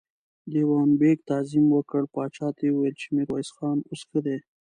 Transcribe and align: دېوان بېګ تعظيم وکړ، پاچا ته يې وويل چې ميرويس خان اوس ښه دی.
دېوان 0.51 0.89
بېګ 0.99 1.19
تعظيم 1.29 1.65
وکړ، 1.71 2.01
پاچا 2.13 2.47
ته 2.55 2.61
يې 2.67 2.71
وويل 2.73 2.95
چې 3.01 3.07
ميرويس 3.15 3.49
خان 3.55 3.77
اوس 3.89 4.01
ښه 4.09 4.19
دی. 4.25 4.37